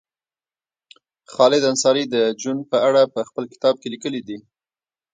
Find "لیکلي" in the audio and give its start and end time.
3.93-4.21